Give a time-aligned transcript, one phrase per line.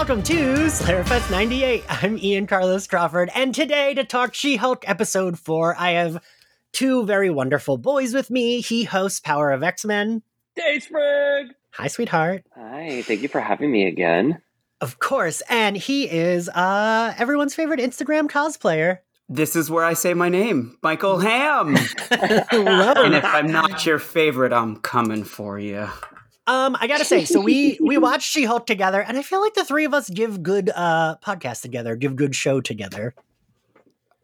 [0.00, 1.84] welcome to Slayerfest 98.
[1.86, 6.22] I'm Ian Carlos Crawford, and today to talk She Hulk episode 4, I have
[6.72, 8.62] two very wonderful boys with me.
[8.62, 10.22] He hosts Power of X Men.
[10.56, 11.50] Dayspring!
[11.72, 12.46] Hi, sweetheart.
[12.56, 14.40] Hi, thank you for having me again.
[14.80, 19.00] Of course, and he is uh everyone's favorite Instagram cosplayer.
[19.28, 21.76] This is where I say my name, Michael Ham.
[22.52, 25.90] And if I'm not your favorite, I'm coming for you.
[26.50, 29.54] Um, I gotta say, so we we watched She Hulk together, and I feel like
[29.54, 33.14] the three of us give good uh podcasts together, give good show together.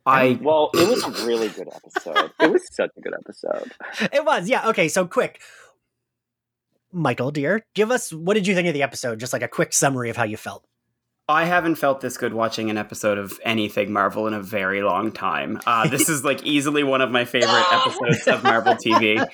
[0.04, 2.32] I Well, it was a really good episode.
[2.40, 3.72] It was such a good episode.
[4.12, 4.68] It was, yeah.
[4.68, 5.40] Okay, so quick,
[6.92, 9.20] Michael, dear, give us what did you think of the episode?
[9.20, 10.64] Just like a quick summary of how you felt.
[11.28, 15.10] I haven't felt this good watching an episode of anything Marvel in a very long
[15.12, 15.60] time.
[15.66, 19.24] Uh, this is like easily one of my favorite episodes of Marvel TV.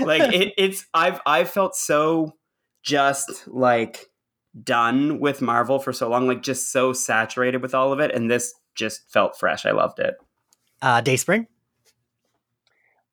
[0.00, 2.34] Like it, it's I've I've felt so
[2.88, 4.08] just like
[4.64, 8.30] done with Marvel for so long, like just so saturated with all of it, and
[8.30, 9.66] this just felt fresh.
[9.66, 10.14] I loved it.
[10.80, 11.46] Uh, Dayspring.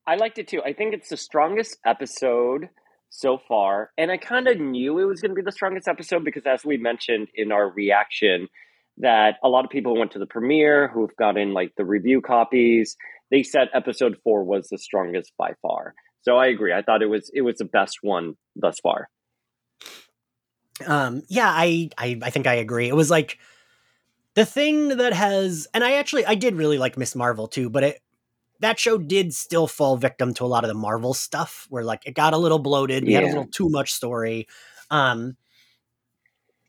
[0.08, 0.62] I liked it too.
[0.64, 2.70] I think it's the strongest episode
[3.09, 3.92] so far.
[3.98, 6.64] And I kind of knew it was going to be the strongest episode because, as
[6.64, 8.48] we mentioned in our reaction,
[9.00, 12.22] that a lot of people who went to the premiere who've gotten like the review
[12.22, 12.96] copies,
[13.31, 15.96] they said episode four was the strongest by far.
[16.22, 16.72] So I agree.
[16.72, 19.09] I thought it was it was the best one thus far.
[20.86, 22.88] Um, yeah, I, I I think I agree.
[22.88, 23.40] It was like
[24.36, 27.84] the thing that has, and I actually I did really like Miss Marvel too, but
[27.84, 28.02] it
[28.62, 32.03] that show did still fall victim to a lot of the Marvel stuff, where like
[32.06, 33.06] it got a little bloated.
[33.06, 34.48] We had a little too much story.
[34.92, 35.38] Um,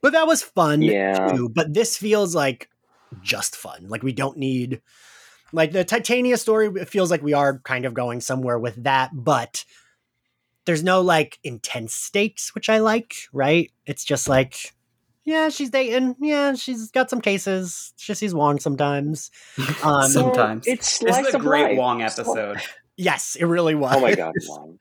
[0.02, 1.28] but that was fun Yeah.
[1.28, 1.48] too.
[1.54, 2.68] But this feels like
[3.20, 3.88] just fun.
[3.88, 4.80] Like we don't need
[5.52, 6.68] like the Titania story.
[6.80, 9.64] It feels like we are kind of going somewhere with that, but
[10.66, 13.14] there's no like intense stakes, which I like.
[13.32, 13.72] Right?
[13.86, 14.72] It's just like.
[15.24, 16.14] Yeah, she's dating.
[16.20, 17.92] Yeah, she's got some cases.
[17.96, 19.30] She sees Wong sometimes.
[19.82, 20.66] Um, Sometimes.
[20.66, 21.78] it's This is a great life.
[21.78, 22.60] Wong episode.
[22.98, 23.94] Yes, it really was.
[23.94, 24.78] Oh my god, Wong.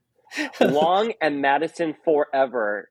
[0.62, 2.90] Wong and Madison forever.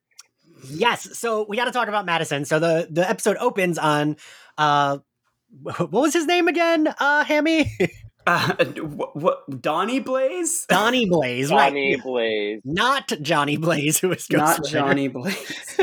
[0.68, 1.18] Yes.
[1.18, 2.44] So we got to talk about Madison.
[2.44, 4.16] So the the episode opens on
[4.58, 4.98] uh
[5.62, 6.92] what was his name again?
[6.98, 7.72] Uh Hammy?
[8.26, 10.64] Uh, what, what Donnie Blaze?
[10.66, 12.02] Donnie Blaze, Johnny right.
[12.02, 12.60] Blaze.
[12.64, 15.78] Not Johnny Blaze, who is Not Ghost Johnny Blaze.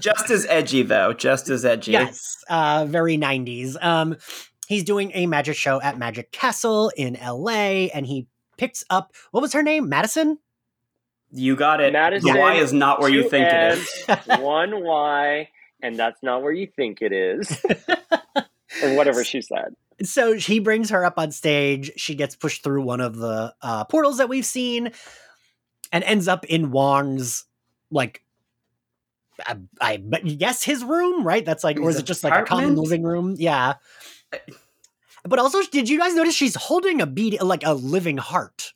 [0.00, 1.12] Just as edgy though.
[1.12, 1.92] Just as edgy.
[1.92, 2.42] yes.
[2.48, 3.76] Uh very 90s.
[3.82, 4.16] Um
[4.66, 9.42] he's doing a magic show at Magic Castle in LA and he picks up what
[9.42, 9.88] was her name?
[9.88, 10.38] Madison?
[11.36, 11.92] You got it.
[11.92, 14.38] Madison, the Y is not where you think it N's, is.
[14.38, 15.48] one Y,
[15.82, 17.60] and that's not where you think it is.
[18.82, 19.74] or whatever she said.
[20.02, 21.90] So he brings her up on stage.
[21.96, 24.90] She gets pushed through one of the uh, portals that we've seen,
[25.92, 27.44] and ends up in Wong's
[27.90, 28.22] like,
[29.46, 31.44] I, I but yes, his room, right?
[31.44, 33.34] That's like, or is His it just like a common living room?
[33.38, 33.74] Yeah.
[35.26, 38.72] But also, did you guys notice she's holding a beat like a living heart?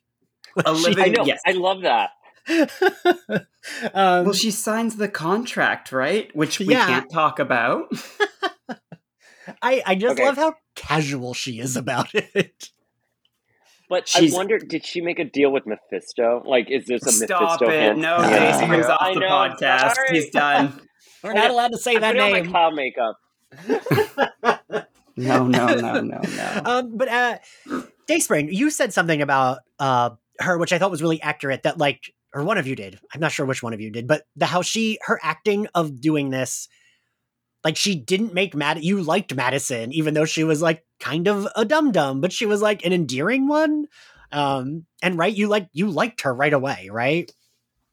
[0.65, 1.25] A She- living- I know.
[1.25, 1.39] Yes.
[1.45, 2.09] I love that.
[3.93, 6.35] um, Well, she signs the contract, right?
[6.35, 6.87] Which we Yeah.
[6.87, 7.91] can't talk about.
[9.61, 10.25] I I just Okay.
[10.25, 12.69] love how casual she is about it.
[13.89, 16.43] But She's- I wonder, did she make a deal with Mephisto?
[16.45, 17.69] Like, is this a Stop Mephisto?
[17.69, 17.81] it.
[17.81, 17.97] hint?
[17.99, 18.51] No, Yeah.
[18.51, 19.95] Daisy brings off I the know, podcast.
[19.95, 20.07] sorry.
[20.11, 20.79] He's done.
[21.23, 22.93] We're not allowed to say I'm that putting on my name.
[23.67, 24.85] makeup.
[25.17, 26.61] No, no, no, no, no.
[26.65, 27.37] um, but uh,
[28.07, 31.63] Dayspring, you said something about uh her, which I thought was really accurate.
[31.63, 32.99] That like, or one of you did.
[33.13, 35.99] I'm not sure which one of you did, but the how she her acting of
[35.99, 36.69] doing this,
[37.63, 38.83] like she didn't make Mad.
[38.83, 42.45] You liked Madison, even though she was like kind of a dum dum, but she
[42.45, 43.85] was like an endearing one.
[44.31, 47.31] Um, and right, you like you liked her right away, right?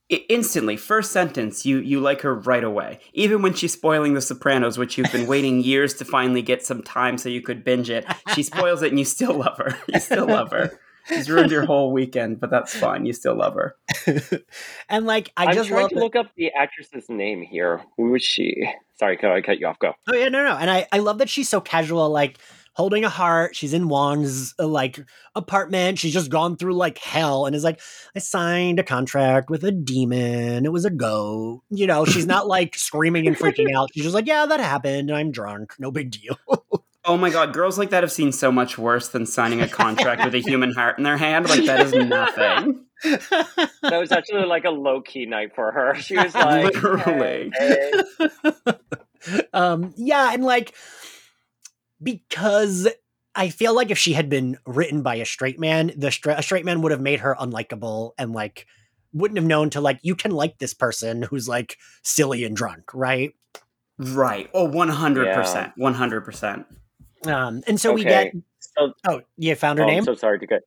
[0.08, 3.00] Instantly, first sentence, you you like her right away.
[3.12, 6.82] Even when she's spoiling The Sopranos, which you've been waiting years to finally get some
[6.82, 9.76] time so you could binge it, she spoils it and you still love her.
[9.92, 10.78] You still love her.
[11.08, 13.06] She's ruined your whole weekend, but that's fine.
[13.06, 13.76] You still love her.
[14.88, 17.82] and like, I I'm just trying love to that- look up the actress's name here.
[17.96, 18.68] Who was she?
[18.98, 19.78] Sorry, I cut you off.
[19.78, 19.92] Go.
[20.08, 22.38] Oh yeah, no, no, and I I love that she's so casual, like
[22.72, 23.54] holding a heart.
[23.56, 24.98] She's in Wong's uh, like
[25.34, 25.98] apartment.
[25.98, 27.80] She's just gone through like hell and is like,
[28.14, 30.64] I signed a contract with a demon.
[30.66, 31.62] It was a go.
[31.70, 33.90] You know, she's not like screaming and freaking out.
[33.94, 35.10] She's just like, yeah, that happened.
[35.10, 35.74] I'm drunk.
[35.78, 36.38] No big deal.
[37.06, 40.24] Oh my god, girls like that have seen so much worse than signing a contract
[40.24, 41.48] with a human heart in their hand.
[41.48, 42.82] Like that is nothing.
[43.82, 45.94] That was actually like a low key night for her.
[45.96, 47.52] She was like, Literally.
[47.54, 47.92] "Hey,
[49.52, 50.74] um, yeah, and like
[52.02, 52.88] because
[53.34, 56.42] I feel like if she had been written by a straight man, the stra- a
[56.42, 58.66] straight man would have made her unlikable and like
[59.12, 62.92] wouldn't have known to like you can like this person who's like silly and drunk,
[62.94, 63.34] right?
[63.98, 64.50] Right.
[64.52, 65.74] Oh, 100%.
[65.78, 66.64] 100%.
[67.24, 68.32] Um, and so we get.
[68.60, 70.04] So, Oh, you found her oh, I'm name?
[70.04, 70.62] so sorry to get.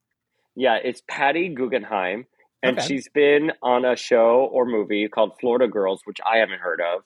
[0.55, 2.25] Yeah, it's Patty Guggenheim,
[2.63, 2.87] and Okay.
[2.87, 7.03] she's been on a show or movie called Florida Girls, which I haven't heard of.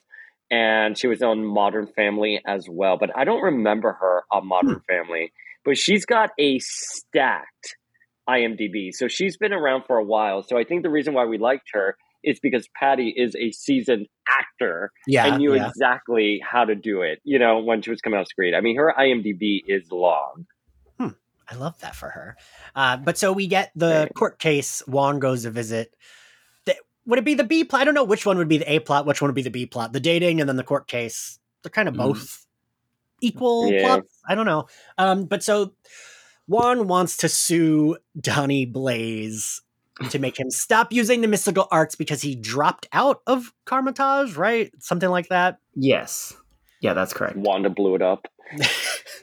[0.49, 4.81] And she was on Modern Family as well, but I don't remember her on Modern
[4.87, 5.31] Family.
[5.65, 7.75] But she's got a stacked
[8.29, 10.43] IMDb, so she's been around for a while.
[10.43, 14.07] So I think the reason why we liked her is because Patty is a seasoned
[14.27, 15.25] actor yeah.
[15.27, 15.67] and knew yeah.
[15.67, 17.19] exactly how to do it.
[17.23, 18.55] You know, when she was coming off screen.
[18.55, 20.45] I mean, her IMDb is long.
[21.51, 22.37] I love that for her.
[22.73, 24.13] Uh, but so we get the Right.
[24.15, 24.81] court case.
[24.87, 25.93] Wong goes to visit.
[26.65, 26.73] The,
[27.05, 27.81] would it be the B plot?
[27.81, 29.49] I don't know which one would be the A plot, which one would be the
[29.51, 29.91] B plot.
[29.91, 31.39] The dating and then the court case.
[31.61, 31.97] They're kind of Mm.
[31.97, 32.45] both
[33.21, 33.85] equal Yeah.
[33.97, 34.19] plots.
[34.27, 34.67] I don't know.
[34.97, 35.73] Um, but so
[36.47, 39.61] Wong wants to sue Donnie Blaze
[40.09, 44.71] to make him stop using the mystical arts because he dropped out of Kamar-Taj, right?
[44.79, 45.59] Something like that.
[45.75, 46.33] Yes.
[46.81, 47.37] Yeah, that's correct.
[47.37, 48.27] Wanda blew it up.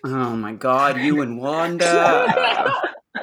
[0.02, 2.74] Oh my god, you and Wanda.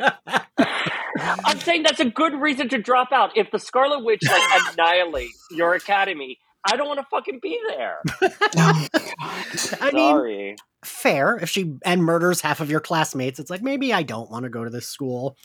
[1.17, 3.35] I'm saying that's a good reason to drop out.
[3.35, 4.41] If the Scarlet Witch like
[4.73, 6.37] annihilates your academy,
[6.69, 7.97] I don't want to fucking be there.
[8.57, 8.87] Oh
[9.81, 10.55] I mean,
[10.85, 11.37] fair.
[11.37, 14.49] If she and murders half of your classmates, it's like maybe I don't want to
[14.49, 15.35] go to this school.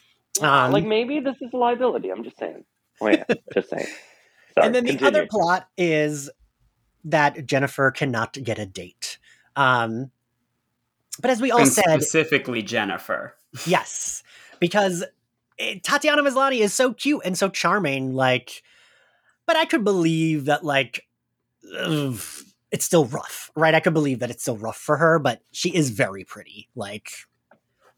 [0.40, 2.11] Um, like maybe this is a liability.
[2.11, 2.64] I'm just saying.
[3.00, 3.87] Oh yeah, just saying.
[4.55, 6.31] Sorry, and then the other plot is
[7.05, 9.19] that Jennifer cannot get a date.
[9.56, 10.11] Um,
[11.20, 13.34] but as we all and said, specifically Jennifer.
[13.67, 14.23] yes,
[14.61, 15.05] because
[15.58, 18.14] eh, Tatiana Maslany is so cute and so charming.
[18.14, 18.62] Like,
[19.46, 21.06] but I could believe that like
[21.78, 22.20] ugh,
[22.70, 23.75] it's still rough, right?
[23.75, 26.69] I could believe that it's still rough for her, but she is very pretty.
[26.75, 27.11] Like,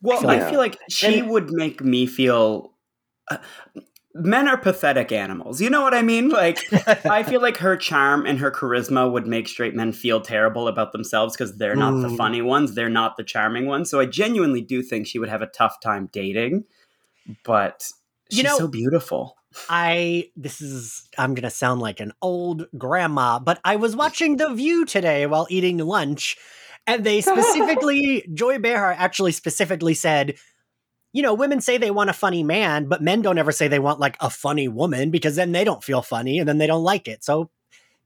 [0.05, 2.73] Well, I feel like she And- would make me feel.
[3.31, 3.39] Uh,
[4.15, 5.61] men are pathetic animals.
[5.61, 6.29] You know what I mean?
[6.29, 6.59] Like,
[7.07, 10.93] I feel like her charm and her charisma would make straight men feel terrible about
[10.93, 12.17] themselves because they're not the Mm.
[12.17, 12.75] funny ones.
[12.75, 13.91] They're not the charming ones.
[13.91, 16.65] So I genuinely do think she would have a tough time dating.
[17.45, 17.89] But
[18.31, 19.37] You she's know- so beautiful.
[19.69, 24.53] I this is I'm gonna sound like an old grandma, but I was watching The
[24.53, 26.37] View today while eating lunch,
[26.87, 30.35] and they specifically Joy Behar actually specifically said,
[31.13, 33.79] you know, women say they want a funny man, but men don't ever say they
[33.79, 36.83] want like a funny woman because then they don't feel funny and then they don't
[36.83, 37.23] like it.
[37.23, 37.51] So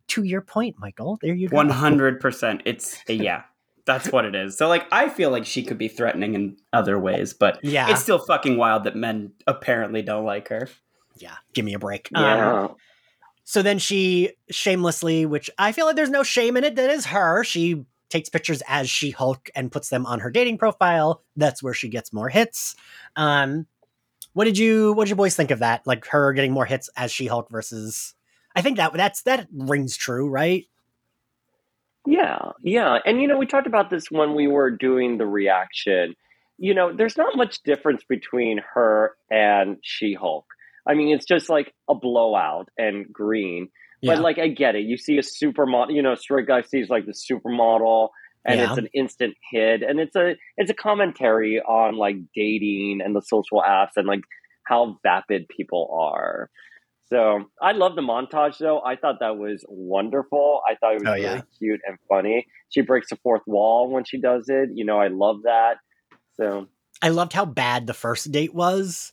[0.09, 1.57] to your point, Michael, there you go.
[1.57, 2.63] One hundred percent.
[2.65, 3.43] It's yeah.
[3.87, 4.59] That's what it is.
[4.59, 7.91] So like I feel like she could be threatening in other ways, but Yeah.
[7.91, 10.69] it's still fucking wild that men apparently don't like her.
[11.17, 12.11] Yeah, give me a break.
[12.15, 12.75] Um,
[13.45, 17.07] So then she shamelessly, which I feel like there's no shame in it, that is
[17.07, 17.43] her.
[17.45, 21.23] She takes pictures as She Hulk and puts them on her dating profile.
[21.37, 22.75] That's where she gets more hits.
[23.17, 23.67] Um,
[24.33, 25.87] what did you what did you boys think of that?
[25.87, 28.15] Like her getting more hits as She Hulk versus
[28.55, 30.67] I think that that's that rings true, right?
[32.07, 32.99] Yeah, yeah.
[33.05, 36.15] And you know, we talked about this when we were doing the reaction.
[36.57, 40.47] You know, there's not much difference between her and She Hulk.
[40.87, 43.69] I mean, it's just like a blowout and green.
[44.03, 44.85] But like, I get it.
[44.85, 48.11] You see a supermodel, you know, straight guy sees like the supermodel,
[48.45, 48.69] and Yeah.
[48.69, 53.23] it's an instant hit, and it's a it's a commentary on like dating and the
[53.23, 54.21] social apps and like
[54.65, 56.51] how vapid people are.
[57.07, 58.83] So I love the montage though.
[58.83, 60.61] I thought that was wonderful.
[60.69, 61.43] I thought it was Oh, really yeah.
[61.59, 62.47] cute and funny.
[62.69, 64.69] She breaks the fourth wall when she does it.
[64.75, 65.79] You know, I love that.
[66.35, 66.69] So
[67.01, 69.13] I loved how bad the first date was.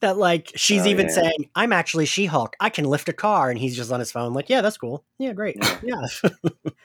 [0.00, 1.12] That like she's Oh, even yeah.
[1.14, 2.56] saying, "I'm actually She Hulk.
[2.60, 5.04] I can lift a car," and he's just on his phone, like, "Yeah, that's cool.
[5.18, 5.56] Yeah, great.
[5.82, 6.06] Yeah,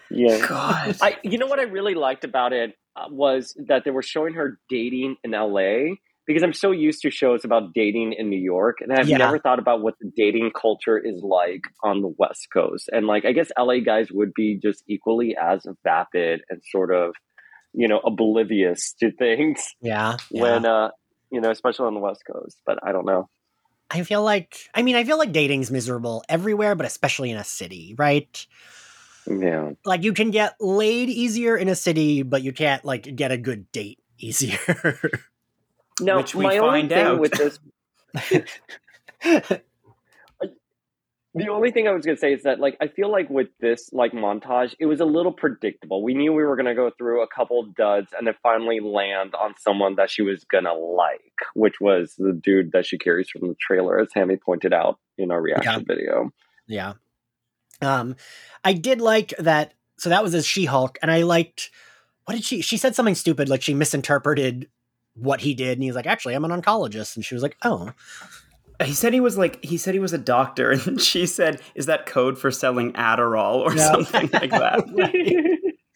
[0.09, 0.37] yeah.
[0.47, 0.95] God.
[1.01, 4.33] I, you know what I really liked about it uh, was that they were showing
[4.35, 5.95] her dating in LA
[6.27, 9.17] because I'm so used to shows about dating in New York, and I've Yeah.
[9.17, 12.87] never thought about what the dating culture is like on the West Coast.
[12.93, 17.15] And like, I guess LA guys would be just equally as vapid and sort of,
[17.73, 20.41] you know, oblivious to things yeah." yeah.
[20.41, 20.89] when, uh,
[21.31, 22.61] you know, especially on the West Coast.
[22.65, 23.29] But I don't know.
[23.91, 27.43] I feel like I mean I feel like dating's miserable everywhere, but especially in a
[27.43, 28.45] city, right?
[29.27, 29.71] Yeah.
[29.85, 33.37] Like you can get laid easier in a city, but you can't like get a
[33.37, 34.99] good date easier.
[35.99, 37.19] no, Which we my only find thing out.
[37.19, 37.59] with this
[41.35, 43.49] The only thing I was going to say is that, like, I feel like with
[43.59, 46.01] this, like, montage, it was a little predictable.
[46.03, 49.35] We knew we were going to go through a couple duds and then finally land
[49.35, 51.21] on someone that she was going to like,
[51.53, 55.29] which was the dude that she carries from the trailer, as Hammy pointed out in
[55.29, 56.31] our reaction video.
[56.67, 56.93] yeah.
[57.81, 58.15] Um
[58.63, 61.71] I did like that so that was as She-Hulk and I liked
[62.25, 64.67] what did she she said something stupid like she misinterpreted
[65.13, 67.91] what he did and he's like actually I'm an oncologist and she was like oh
[68.83, 71.85] He said he was like he said he was a doctor, and she said, "Is
[71.87, 73.91] that code for selling Adderall or Yeah.
[73.91, 74.85] something like that?"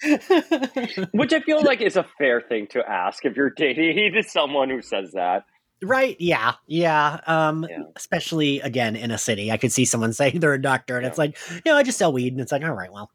[1.14, 4.82] Which I feel like is a fair thing to ask if you're dating someone who
[4.82, 5.46] says that.
[5.82, 6.16] right?
[6.20, 7.20] Yeah, yeah.
[7.28, 7.84] Um, Yeah.
[7.96, 11.10] especially again in a city, I could see someone saying they're a doctor, and Yeah.
[11.10, 13.12] it's like, no, I just sell weed, and it's like, all right, well,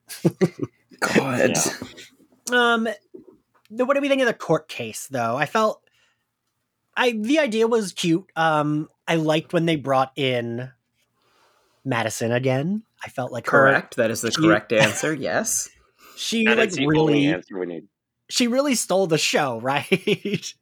[1.01, 1.63] God, Yeah.
[2.53, 2.89] um,
[3.71, 5.37] what do we think of the court case, though?
[5.37, 5.83] I felt,
[6.99, 8.27] I the idea was cute.
[8.37, 10.71] Um, I liked when they brought in
[11.85, 12.83] Madison again.
[13.05, 13.97] I felt like her, correct.
[13.97, 15.15] That is the She- correct answer.
[15.15, 15.69] Yes.
[16.17, 17.85] she And like it's the only really, answer we need.
[18.29, 20.53] she really stole the show, right?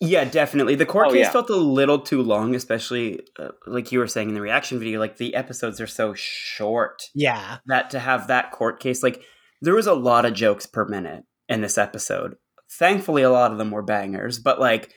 [0.00, 0.76] Yeah, definitely.
[0.76, 1.30] The court Oh, case yeah.
[1.30, 4.98] felt a little too long, especially uh, like you were saying in the reaction video.
[4.98, 9.22] Like the episodes are so short yeah, that to have that court case, like
[9.60, 12.36] there was a lot of jokes per minute in this episode.
[12.70, 14.94] Thankfully, a lot of them were bangers, but like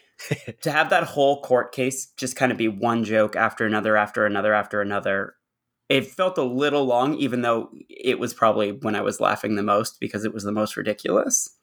[0.62, 4.26] to have that whole court case just kind of be one joke after another, after
[4.26, 5.36] another, after another.
[5.90, 9.64] It felt a little long, even though it was probably when I was laughing the
[9.64, 11.50] most because it was the most ridiculous.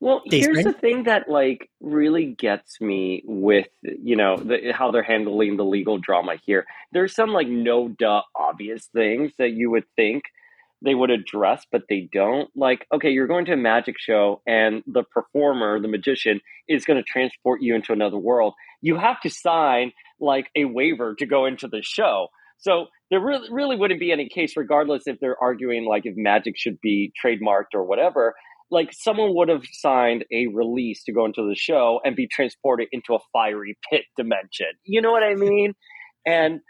[0.00, 0.66] Well, Day here's Spring?
[0.66, 5.64] the thing that like really gets me with you know the, how they're handling the
[5.64, 6.66] legal drama here.
[6.92, 10.24] There's some like no duh obvious things that you would think
[10.82, 12.48] they would address, but they don't.
[12.54, 16.98] Like, okay, you're going to a magic show, and the performer, the magician, is going
[16.98, 18.54] to transport you into another world.
[18.82, 22.28] You have to sign like a waiver to go into the show.
[22.58, 26.54] So there really, really wouldn't be any case, regardless if they're arguing like if magic
[26.56, 28.34] should be trademarked or whatever
[28.70, 32.88] like someone would have signed a release to go into the show and be transported
[32.92, 34.66] into a fiery pit dimension.
[34.84, 35.74] You know what I mean?
[36.26, 36.60] And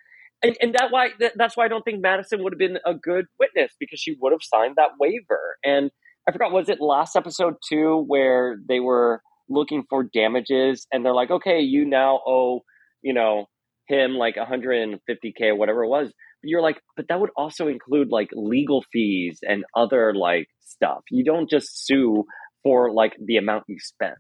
[0.43, 2.95] and, and that why that, that's why I don't think Madison would have been a
[2.95, 5.57] good witness because she would have signed that waiver.
[5.65, 5.91] And
[6.29, 11.15] I forgot was it last episode two where they were looking for damages and they're
[11.15, 12.61] like, okay, you now owe
[13.03, 13.47] you know
[13.89, 16.09] him like 150k or whatever it was.
[16.43, 21.03] But you're like, but that would also include like legal fees and other like stuff.
[21.11, 22.25] You don't just sue
[22.63, 24.15] for like the amount you spent.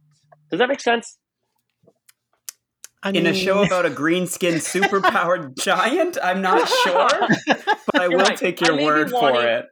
[0.51, 1.19] Does that make sense?
[3.07, 6.19] I in a show about a green skinned superpowered giant?
[6.21, 7.09] I'm not sure,
[7.47, 8.37] but I will right.
[8.37, 9.67] take your word for it.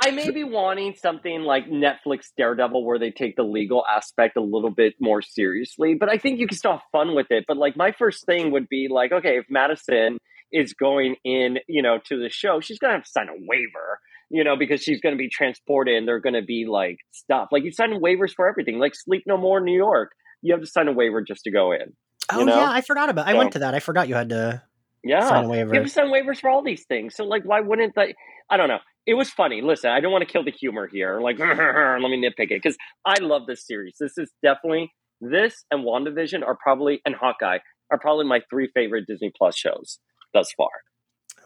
[0.00, 4.40] I may be wanting something like Netflix Daredevil where they take the legal aspect a
[4.40, 7.44] little bit more seriously, but I think you can still have fun with it.
[7.48, 10.18] But like my first thing would be like, okay, if Madison
[10.52, 13.98] is going in, you know, to the show, she's gonna have to sign a waiver,
[14.30, 17.48] you know, because she's gonna be transported and they're gonna be like stuff.
[17.50, 20.12] Like you sign waivers for everything, like Sleep No More in New York.
[20.40, 21.94] You have to sign a waiver just to go in.
[22.34, 22.56] Oh you know?
[22.56, 23.26] yeah, I forgot about.
[23.28, 23.74] I So- went to that.
[23.74, 24.62] I forgot you had to
[25.04, 25.26] Yeah.
[25.28, 25.74] sign a waiver.
[25.74, 27.14] You have to sign waivers for all these things.
[27.14, 28.14] So like why wouldn't they
[28.50, 28.80] I don't know.
[29.06, 29.62] It was funny.
[29.62, 31.20] Listen, I don't want to kill the humor here.
[31.20, 33.96] Like let me nitpick it because I love this series.
[33.98, 37.58] This is definitely this and WandaVision are probably and Hawkeye
[37.90, 39.98] are probably my three favorite Disney Plus shows
[40.32, 40.70] thus far.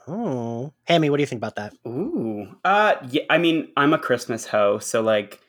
[0.07, 1.75] Oh, Hammy, what do you think about that?
[1.87, 3.23] Ooh, uh, yeah.
[3.31, 5.41] I mean, I'm a Christmas hoe, so like,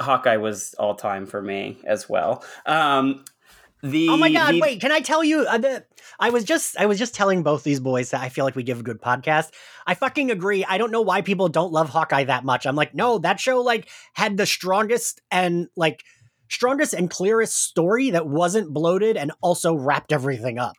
[0.00, 2.44] Hawkeye was all time for me as well.
[2.66, 3.24] Um,
[3.84, 4.54] the oh my god!
[4.54, 5.40] the- Wait, can I tell you?
[5.40, 5.84] Uh, the,
[6.18, 8.62] I was just I was just telling both these boys that I feel like we
[8.62, 9.50] give a good podcast.
[9.86, 10.64] I fucking agree.
[10.64, 12.66] I don't know why people don't love Hawkeye that much.
[12.66, 16.02] I'm like, no, that show like had the strongest and like
[16.48, 20.76] strongest and clearest story that wasn't bloated and also wrapped everything up.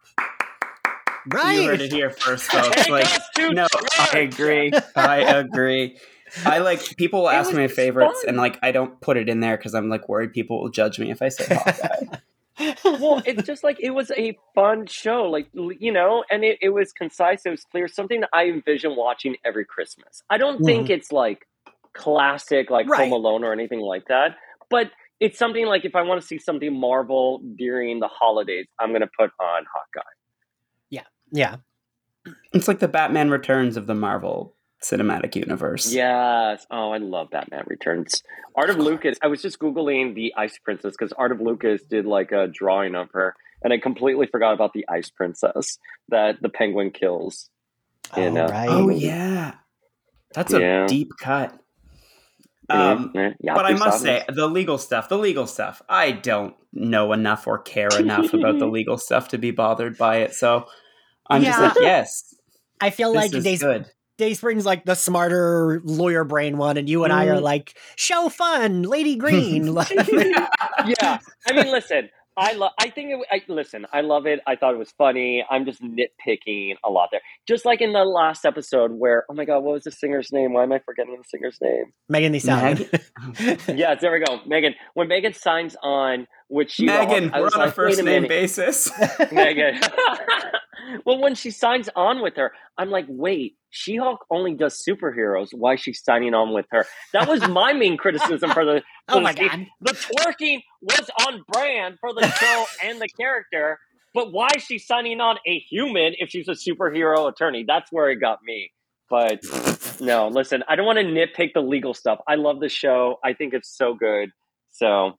[1.31, 1.61] Right.
[1.61, 2.89] You heard it here first, folks.
[2.89, 3.07] Like,
[3.37, 3.67] no,
[3.99, 4.71] I agree.
[4.95, 5.97] I agree.
[6.43, 8.29] I like people will ask me my favorites, fun.
[8.29, 10.97] and like I don't put it in there because I'm like worried people will judge
[10.97, 12.17] me if I say Hawkeye.
[12.59, 16.69] Well, it's just like it was a fun show, like you know, and it, it
[16.69, 20.23] was concise, it was clear, something that I envision watching every Christmas.
[20.29, 20.93] I don't think mm-hmm.
[20.93, 21.47] it's like
[21.93, 23.01] classic, like Right.
[23.01, 24.37] Home Alone or anything like that,
[24.69, 28.89] but it's something like if I want to see something Marvel during the holidays, I'm
[28.89, 30.07] going to put on Hawkeye.
[30.89, 31.57] Yeah, yeah.
[32.53, 34.54] it's like the Batman Returns of the Marvel
[34.89, 35.91] Cinematic Universe.
[35.91, 36.65] Yes.
[36.69, 38.21] Oh, I love Batman Returns.
[38.55, 39.17] Art of Lucas.
[39.21, 42.95] I was just googling the Ice Princess because Art of Lucas did like a drawing
[42.95, 45.77] of her, and I completely forgot about the Ice Princess
[46.09, 47.49] that the Penguin kills.
[48.15, 48.69] In, All uh, right.
[48.69, 49.55] Oh yeah,
[50.33, 50.85] that's a Yeah.
[50.87, 51.57] deep cut.
[52.69, 53.35] Um, Mhm.
[53.39, 54.23] Yeah, but I must Sadness.
[54.27, 58.57] say, the legal stuff, the legal stuff, I don't know enough or care enough about
[58.59, 60.33] the legal stuff to be bothered by it.
[60.33, 60.67] So
[61.29, 62.33] I'm just like, yes,
[62.81, 63.85] I feel this like is Days, good.
[64.17, 67.41] Dayspring's like the smarter lawyer brain one, and you and I are Mm.
[67.41, 69.73] like show fun, Lady Green.
[69.73, 69.89] Like-
[70.85, 72.09] yeah, I mean, listen.
[72.37, 72.71] I love.
[72.77, 73.19] I think it.
[73.31, 74.41] I, listen, I love it.
[74.45, 75.45] I thought it was funny.
[75.49, 77.21] I'm just nitpicking a lot there.
[77.47, 80.51] Just like in the last episode, where oh my god, what was the singer's name?
[80.51, 81.85] Why am I forgetting the singer's name?
[82.09, 82.85] Megan Thee Stallion.
[83.73, 84.41] yes, there we go.
[84.45, 84.75] Megan.
[84.95, 88.91] When Megan signs on, which she Megan, we're on like, a first name basis.
[89.31, 89.79] Megan.
[91.05, 95.49] well, when she signs on with her, I'm like, wait, She Hulk only does superheroes.
[95.51, 96.85] Why is she signing on with her?
[97.13, 98.81] That was my main criticism for the.
[99.07, 99.67] For oh my the, god.
[99.81, 103.79] the twerking was on brand for the show and the character,
[104.13, 107.65] but why is she signing on a human if she's a superhero attorney?
[107.67, 108.71] That's where it got me.
[109.09, 109.41] But
[109.99, 112.19] no, listen, I don't want to nitpick the legal stuff.
[112.27, 113.17] I love the show.
[113.23, 114.29] I think it's so good.
[114.71, 115.13] So,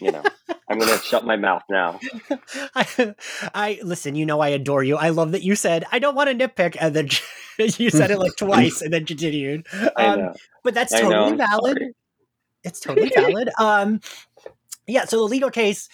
[0.00, 0.22] you know,
[0.68, 2.00] I'm going to shut my mouth now.
[2.74, 3.14] I,
[3.54, 4.16] I listen.
[4.16, 4.96] You know I adore you.
[4.96, 7.08] I love that you said I don't want to nitpick, and then
[7.78, 9.66] you said it like twice, and then continued.
[9.96, 11.78] Um, but that's totally valid.
[11.78, 11.94] sorry.
[12.64, 13.48] It's totally valid.
[13.58, 14.00] Um,
[14.86, 15.04] yeah.
[15.04, 15.88] So the legal case,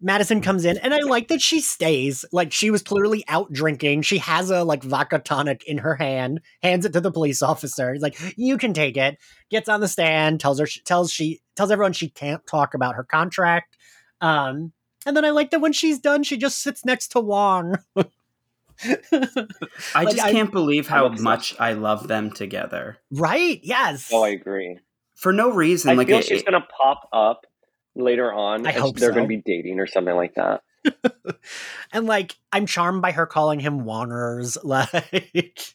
[0.00, 2.24] Madison comes in, and I like that she stays.
[2.32, 4.02] Like she was clearly out drinking.
[4.02, 7.92] She has a like vodka tonic in her hand, hands it to the police officer.
[7.92, 9.18] He's like, "You can take it."
[9.50, 13.04] Gets on the stand, tells her, tells she tells everyone she can't talk about her
[13.04, 13.76] contract.
[14.20, 14.72] Um,
[15.06, 17.76] and then I like that when she's done, she just sits next to Wong.
[17.96, 18.04] I
[19.94, 23.58] Like, just I- can't believe how I'm much I love them together right?
[23.62, 24.10] Yes.
[24.12, 24.78] Oh, I agree.
[25.14, 25.90] for no reason.
[25.90, 27.46] I like feel it- she's it- going to pop up
[27.96, 28.66] later on.
[28.66, 29.14] I hope they're so.
[29.14, 30.62] going to be dating or something like that.
[31.92, 34.56] and like I'm charmed by her calling him Wongers.
[34.64, 35.74] Like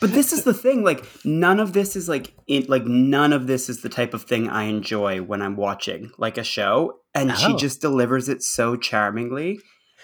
[0.00, 3.46] But this is the thing, like none of this is like it like none of
[3.46, 7.36] this is the type of thing I enjoy when I'm watching like a show and
[7.36, 7.56] she Oh.
[7.56, 9.60] just delivers it so charmingly.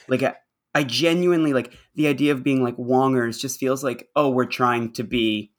[0.09, 0.35] Like I,
[0.75, 4.93] I genuinely like the idea of being like Wongers just feels like oh we're trying
[4.95, 5.53] to be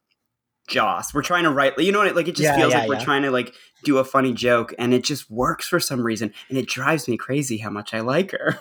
[0.67, 1.13] Joss.
[1.13, 3.01] We're trying to write you know what like it just Yeah, feels yeah, like we're
[3.03, 6.57] trying to like do a funny joke and it just works for some reason and
[6.57, 8.59] it drives me crazy how much I like her.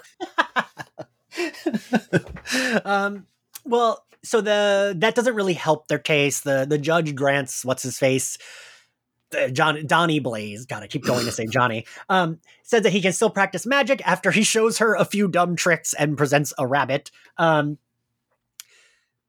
[2.84, 3.26] um
[3.64, 7.98] well so the that doesn't really help their case the the judge grants what's his
[7.98, 8.36] face
[9.38, 13.12] uh, John Donnie Blaze, gotta keep going to say Johnny, um, says that he can
[13.12, 17.12] still practice magic after he shows her a few dumb tricks and presents a rabbit.
[17.38, 17.78] Um,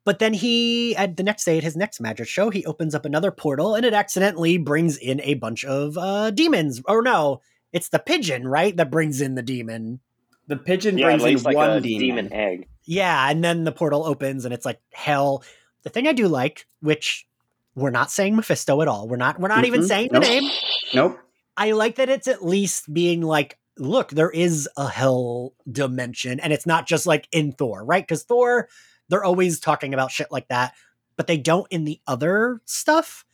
[0.04, 3.06] but then he, at the next day at his next magic show, he opens up
[3.06, 6.82] another portal and it accidentally brings in a bunch of uh, demons.
[6.88, 8.76] Or no, it's the pigeon, right?
[8.76, 10.00] That brings in the demon.
[10.48, 12.00] The pigeon Yeah, brings in like one a demon.
[12.30, 12.68] demon egg.
[12.84, 15.44] Yeah, and then the portal opens and it's like hell.
[15.84, 17.28] The thing I do like, which
[17.76, 19.08] we're not saying Mephisto at all.
[19.08, 19.88] We're not we're not even Mhm.
[19.88, 20.24] saying Nope.
[20.24, 20.52] the name.
[20.94, 21.20] Nope.
[21.58, 26.52] I like that it's at least being like, look, there is a hell dimension, and
[26.54, 28.04] it's not just like in Thor, right?
[28.04, 28.68] Because Thor,
[29.10, 30.74] they're always talking about shit like that,
[31.18, 33.26] but they don't in the other stuff.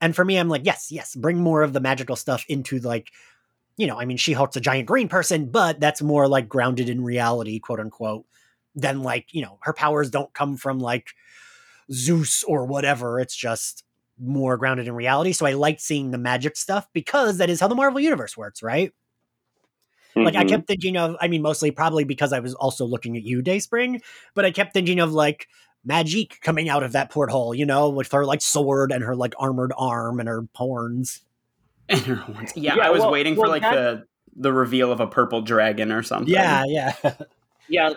[0.00, 3.10] And for me, I'm like, yes, yes, bring more of the magical stuff into like,
[3.76, 6.88] you know, I mean, She Hulk's a giant green person, but that's more like grounded
[6.88, 8.24] in reality, quote unquote,
[8.74, 11.08] than like, you know, her powers don't come from like
[11.92, 13.18] Zeus or whatever.
[13.20, 13.84] It's just
[14.18, 15.32] more grounded in reality.
[15.32, 18.62] So I liked seeing the magic stuff because that is how the Marvel Universe works,
[18.62, 18.92] right?
[20.16, 20.48] Like I Mhm.
[20.48, 24.02] kept thinking of, I mean, mostly probably because I was also looking at you, Dayspring,
[24.34, 25.46] but I kept thinking of like
[25.84, 29.32] Magic coming out of that porthole, you know, with her like sword and her like
[29.38, 31.22] armored arm and her horns.
[31.88, 32.52] And her horns.
[32.54, 34.06] Yeah, Yeah, I was well- waiting for like that- the
[34.36, 36.32] the reveal of a purple dragon or something.
[36.32, 36.92] Yeah, yeah.
[37.68, 37.90] Yeah.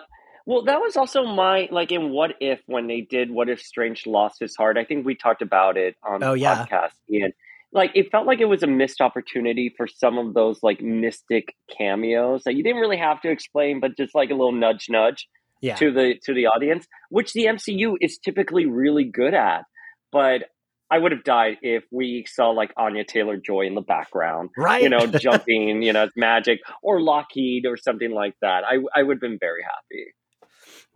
[0.46, 4.06] Well, that was also my like in What If when they did What If Strange
[4.06, 4.76] lost his heart.
[4.76, 6.66] I think we talked about it on the Oh, yeah.
[6.66, 7.32] podcast, and
[7.72, 11.54] like it felt like it was a missed opportunity for some of those like mystic
[11.76, 15.28] cameos that you didn't really have to explain, but just like a little nudge, nudge
[15.60, 15.76] yeah.
[15.76, 19.64] to the to the audience, which the MCU is typically really good at.
[20.12, 20.44] But
[20.90, 24.82] I would have died if we saw like Anya Taylor Joy in the background right.
[24.82, 28.62] you know, jumping, you know, magic or Lockheed or something like that.
[28.64, 30.12] I I would have been very happy.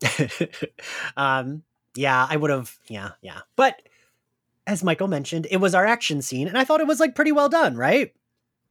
[1.17, 1.63] um,
[1.95, 2.77] yeah, I would have.
[2.89, 3.41] Yeah, yeah.
[3.57, 3.83] But
[4.67, 7.33] as Michael mentioned, it was our action scene, and I thought it was like pretty
[7.33, 8.13] well done, right?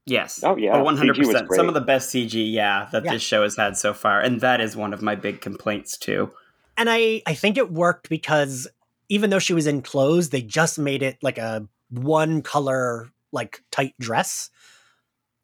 [0.05, 0.41] Yes.
[0.43, 1.49] Oh yeah, One hundred percent.
[1.53, 3.13] Some of the best CG, yeah, that Yeah.
[3.13, 6.31] this show has had so far, and that is one of my big complaints too.
[6.77, 8.67] And I I think it worked because
[9.09, 13.63] even though she was in clothes, they just made it like a one color like
[13.71, 14.49] tight dress.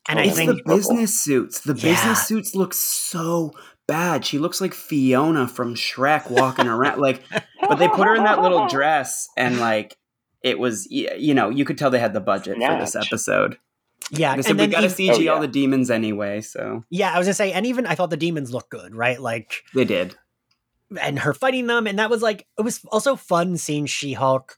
[0.07, 1.61] And I it's think the business suits.
[1.61, 1.83] The Yeah.
[1.91, 3.53] business suits look so
[3.87, 4.25] bad.
[4.25, 6.99] She looks like Fiona from Shrek walking around.
[7.01, 7.21] Like,
[7.61, 9.97] but they put her in that little dress, and like,
[10.41, 13.57] it was, you know, you could tell they had the budget for this episode.
[14.11, 15.31] yeah, They and said we then got to CG Oh, yeah.
[15.31, 18.17] all the demons anyway, so yeah, I was gonna say, and even I thought the
[18.17, 19.19] demons looked good, right?
[19.21, 20.15] Like they did.
[21.01, 24.57] and her fighting them and that was like it was also fun seeing she-hulk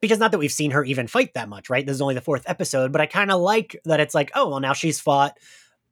[0.00, 2.20] because not that we've seen her even fight that much right this is only the
[2.20, 5.36] fourth episode but i kind of like that it's like oh well now she's fought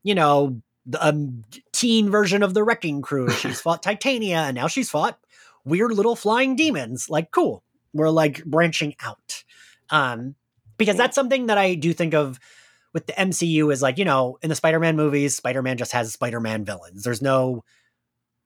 [0.02, 0.60] you know
[0.98, 1.44] um,
[1.76, 3.30] teen version of the Wrecking Crew.
[3.30, 5.18] She's fought Titania, and now she's fought
[5.64, 7.10] weird little flying demons.
[7.10, 7.62] Like, cool.
[7.92, 9.44] We're like branching out.
[9.90, 10.34] Um,
[10.78, 12.38] because that's something that I do think of
[12.92, 16.64] with the MCU is like, you know, in the Spider-Man movies, Spider-Man just has Spider-Man
[16.64, 17.04] villains.
[17.04, 17.64] There's no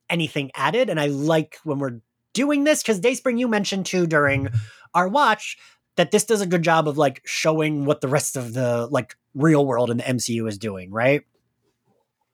[0.09, 0.91] anything added.
[0.91, 2.01] And I like when we're
[2.33, 4.49] doing this because Dayspring, you mentioned too during
[4.95, 5.57] our watch
[5.97, 9.17] that this does a good job of like showing what the rest of the like
[9.35, 11.23] real world in the MCU is doing, right?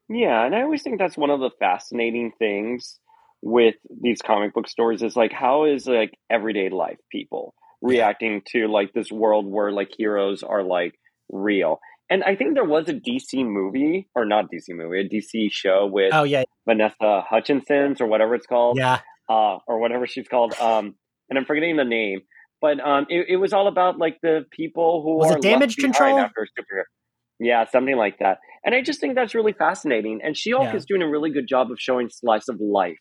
[0.08, 2.98] Yeah, and I always think that's one of the fascinating things
[3.42, 8.66] with these comic book stories is like how is like everyday life people reacting to
[8.66, 10.94] like this world where like heroes are like
[11.30, 11.80] real.
[12.08, 15.86] And I think there was a DC movie or not DC movie, a DC show
[15.86, 18.78] with Oh yeah, Vanessa Hutchinson's or whatever it's called.
[18.78, 20.54] yeah, uh, or whatever she's called.
[20.60, 20.94] Um,
[21.28, 22.20] and I'm forgetting the name,
[22.60, 25.76] but um, it, it was all about like the people who Was are it Damage
[25.76, 26.18] Control?
[26.18, 26.84] after a superhero.
[27.38, 28.38] Yeah, something like that.
[28.64, 30.20] And I just think that's really fascinating.
[30.22, 30.76] And She-Hulk Yeah.
[30.76, 32.98] is doing a really good job of showing slice of life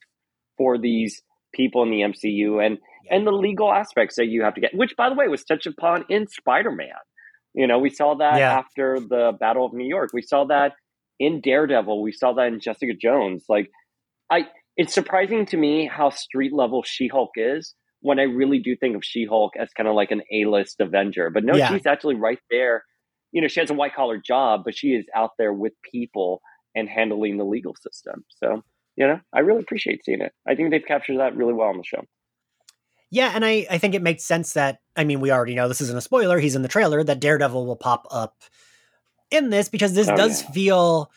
[0.58, 1.21] for these
[1.54, 2.78] people in the MCU and
[3.12, 5.67] and the legal aspects that you have to get, which by the way was touched
[5.67, 6.88] upon in Spider-Man.
[7.54, 8.58] You know, we saw that Yeah.
[8.58, 10.10] after the Battle of New York.
[10.12, 10.74] We saw that
[11.19, 12.02] in Daredevil.
[12.02, 13.45] We saw that in Jessica Jones.
[13.48, 13.69] Like,
[14.32, 18.76] I it's surprising to me how street level She Hulk is when I really do
[18.76, 21.30] think of She Hulk as kind of like an A list Avenger.
[21.30, 21.69] But no, Yeah.
[21.69, 22.84] she's actually right there.
[23.36, 26.41] You know, she has a white collar job, but she is out there with people
[26.74, 28.24] and handling the legal system.
[28.30, 28.63] So,
[28.95, 30.32] you know, I really appreciate seeing it.
[30.48, 32.04] I think they've captured that really well on the show.
[33.12, 33.32] yeah.
[33.36, 35.98] And I I think it makes sense that I mean we already know this isn't
[35.98, 36.39] a spoiler.
[36.39, 38.36] He's in the trailer that Daredevil will pop up
[39.32, 40.52] in this because this Oh, does yeah.
[40.52, 41.12] feel.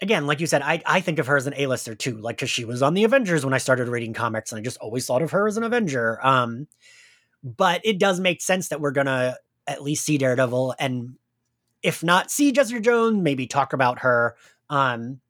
[0.00, 2.50] Again, like you said, I, I think of her as an A-lister too, like because
[2.50, 5.22] she was on the Avengers when I started reading comics, and I just always thought
[5.22, 6.18] of her as an Avenger.
[6.26, 6.66] Um,
[7.42, 9.36] but it does make sense that we're gonna
[9.66, 11.16] at least see Daredevil, and
[11.82, 14.36] if not see Jessica Jones, maybe talk about her.
[14.70, 15.20] Um,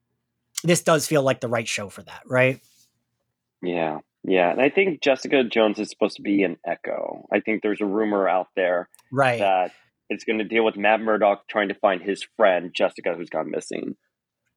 [0.63, 2.61] this does feel like the right show for that, right?
[3.63, 3.99] Yeah.
[4.23, 4.51] Yeah.
[4.51, 7.27] And I think Jessica Jones is supposed to be an echo.
[7.33, 9.41] I think there's a rumor out there Right.
[9.41, 9.73] that
[10.09, 13.51] it's going to deal with Matt Murdock trying to find his friend, Jessica, who's gone
[13.51, 13.97] missing.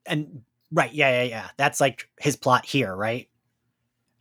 [0.05, 1.49] and right, yeah, yeah, yeah.
[1.57, 3.27] That's like his plot here, right?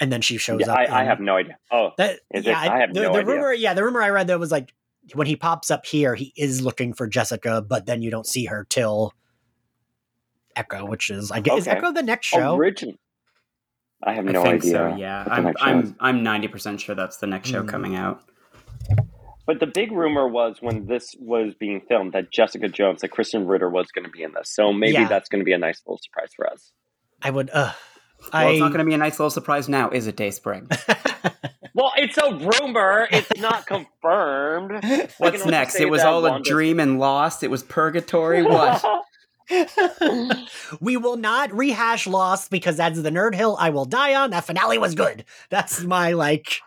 [0.00, 0.78] And then she shows Yeah, up.
[0.78, 1.58] I, I have no idea.
[1.70, 2.20] Oh, that.
[2.32, 2.46] is it?
[2.46, 3.34] yeah, I have the, no the idea.
[3.34, 3.52] rumor.
[3.52, 4.72] Yeah, the rumor I read that was like
[5.14, 8.46] when he pops up here, he is looking for Jessica, but then you don't see
[8.46, 9.12] her till
[10.54, 12.56] Echo, which is I guess is Echo the next show.
[12.56, 12.94] Original.
[14.02, 14.72] I have I no think idea.
[14.72, 14.96] so.
[14.96, 15.90] Yeah, I'm next show is.
[15.90, 17.68] I'm I'm ninety percent sure that's the next show Hmm.
[17.68, 18.22] coming out.
[19.46, 23.48] But the big rumor was when this was being filmed that Jessica Jones, that Krysten
[23.48, 24.50] Ritter was going to be in this.
[24.52, 25.06] So maybe Yeah.
[25.08, 26.72] that's going to be a nice little surprise for us.
[27.22, 27.50] I would.
[27.52, 27.72] Uh,
[28.20, 28.50] Well, I.
[28.50, 30.68] it's not going to be a nice little surprise now, is it, Dayspring?
[31.76, 33.06] Well, it's a rumor.
[33.10, 34.82] It's not confirmed.
[35.18, 35.78] What's next?
[35.78, 37.42] It was all a Wanda- dream and lost.
[37.42, 38.42] It was purgatory.
[38.42, 38.82] What?
[40.80, 44.30] we will not rehash Lost because that's the Nerd Hill I will die on.
[44.30, 45.24] That finale was good.
[45.50, 46.60] That's my like.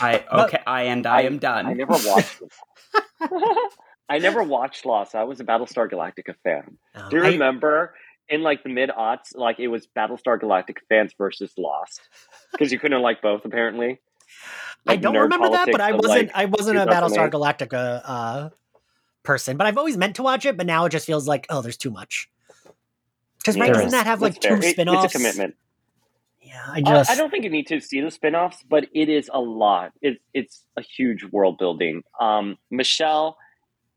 [0.00, 0.58] I okay.
[0.66, 1.66] I and I, am done.
[1.66, 2.42] I never watched.
[4.08, 5.14] I never watched Lost.
[5.14, 6.78] I was a Battlestar Galactica fan.
[6.94, 7.94] Oh, Do you I- remember
[8.28, 12.00] in like the mid aughts, like it was Battlestar Galactica fans versus Lost
[12.52, 14.00] because you couldn't like both apparently.
[14.86, 16.08] I don't remember that, but I wasn't.
[16.08, 18.50] like, I wasn't a Battlestar Galactica uh,
[19.22, 20.56] person, but I've always meant to watch it.
[20.56, 22.28] But now it just feels like, oh, there's too much.
[23.38, 24.62] Because right, doesn't that have like two fair.
[24.62, 25.04] Spin-offs?
[25.06, 25.56] It's a commitment.
[26.40, 27.10] Yeah, I Uh, just.
[27.10, 29.92] I don't think you need to see the spin-offs, but it is a lot.
[30.00, 32.02] It, it's a huge world building.
[32.20, 33.36] Um, Michelle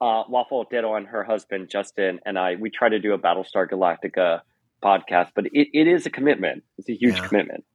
[0.02, 3.68] uh, Waffle Ditto and her husband Justin and I we try to do a Battlestar
[3.70, 4.42] Galactica
[4.84, 6.64] podcast, but it, it is a commitment.
[6.78, 7.28] It's a huge Yeah.
[7.28, 7.66] commitment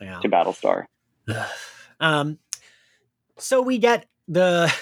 [0.00, 0.20] yeah.
[0.20, 0.86] to Battlestar.
[2.00, 2.38] um.
[3.38, 4.72] So we get the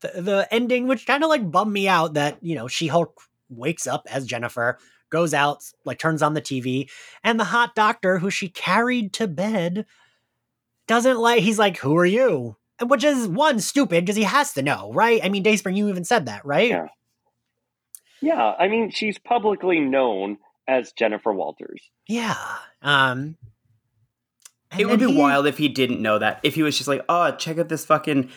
[0.00, 2.14] the, the ending, which kind of like bummed me out.
[2.14, 4.78] That you know, She Hulk wakes up as Jennifer,
[5.10, 6.90] goes out, like turns on the TV,
[7.24, 9.86] and the hot doctor who she carried to bed
[10.86, 11.42] doesn't like.
[11.42, 14.92] He's like, "Who are you?" And Which is one stupid because he has to know,
[14.92, 15.20] right?
[15.22, 16.70] I mean, Dayspring, you even said that, right?
[16.70, 16.88] Yeah.
[18.20, 21.80] Yeah, I mean she's publicly known as Jennifer Walters.
[22.06, 22.36] Yeah.
[22.82, 23.36] Um.
[24.70, 26.40] And It would be he- wild if he didn't know that.
[26.42, 28.30] If he was just like, "Oh, check out this fucking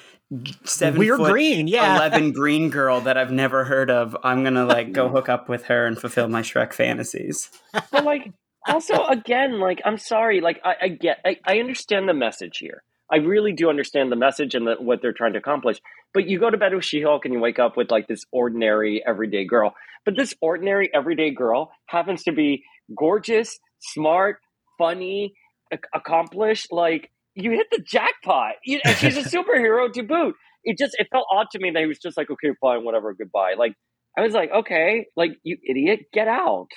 [0.64, 1.98] seven Weird foot green, yeah.
[1.98, 4.16] eleven green girl that I've never heard of.
[4.24, 7.50] I'm gonna like go hook up with her and fulfill my Shrek fantasies."
[7.92, 8.32] but like
[8.68, 12.84] also again like i'm sorry like i, I get I, I understand the message here
[13.12, 15.82] i really do understand the message and the, what they're trying to accomplish
[16.14, 19.02] but you go to bed with she-hulk and you wake up with like this ordinary
[19.04, 19.74] everyday girl
[20.06, 22.64] but this ordinary everyday girl happens to be
[22.96, 24.38] gorgeous smart
[24.78, 25.34] funny
[25.72, 30.78] ac- accomplished like you hit the jackpot You- and she's a superhero to boot it
[30.78, 33.56] just it felt odd to me that he was just like okay fine whatever goodbye
[33.58, 33.74] like
[34.18, 36.68] i was like okay like you idiot get out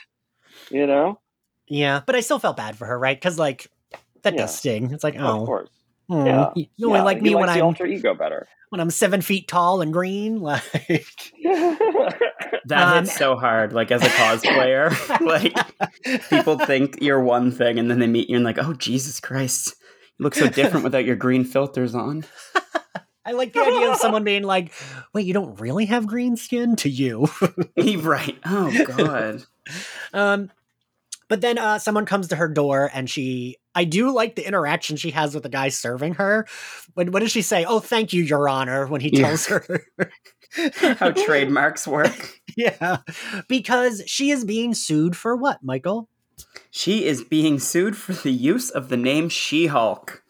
[0.70, 1.18] You know?
[1.66, 3.16] Yeah, but I still felt bad for her, right?
[3.16, 3.66] Because like
[4.22, 4.42] that Yeah.
[4.42, 4.90] does sting.
[4.92, 5.70] It's like, Of oh, course.
[6.09, 6.51] Hmm, Yeah.
[6.55, 8.47] you you only Yeah, like he me when I'm alter ego better.
[8.71, 10.40] when I'm seven feet tall and green.
[10.40, 10.62] Like,
[12.67, 14.90] That Um, hits so hard, like as a cosplayer.
[15.27, 15.55] like
[16.31, 19.75] people think you're one thing and then they meet you and like, oh Jesus Christ.
[20.19, 22.25] You look so different without your green filters on.
[23.27, 24.71] I like the idea of someone being like,
[25.14, 27.27] "Wait, you don't really have green skin?" To you,
[27.99, 28.37] right.
[28.45, 29.43] Oh God.
[30.12, 30.51] um,
[31.29, 33.57] but then uh, someone comes to her door, and she.
[33.75, 36.47] I do like the interaction she has with the guy serving her.
[36.95, 37.65] When what does she say?
[37.65, 38.87] Oh, thank you, Your Honor.
[38.87, 39.27] When he Yeah.
[39.27, 39.65] tells her,
[40.99, 42.39] How trademarks work.
[42.57, 42.99] yeah,
[43.49, 46.09] because she is being sued for what, Michael?
[46.71, 50.23] She is being sued for the use of the name She Hulk.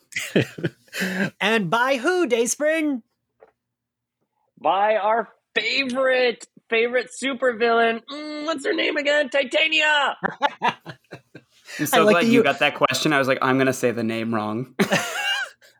[1.40, 3.02] and by who, Dayspring?
[4.60, 8.00] By our favorite, favorite supervillain.
[8.10, 9.28] Mm, what's her name again?
[9.28, 10.16] Titania!
[11.78, 13.12] I'm so like glad you you- got that question.
[13.12, 14.74] I was like, I'm gonna say the name wrong.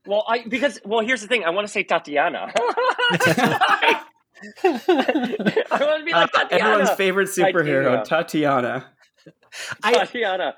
[0.06, 1.44] Well, I because well, here's the thing.
[1.44, 2.52] I want to say Tatiana.
[2.54, 4.02] I
[4.62, 6.64] want to be Uh, like Tatiana.
[6.64, 8.84] everyone's favorite superhero, Tatiana.
[9.82, 10.54] I, Tatiana.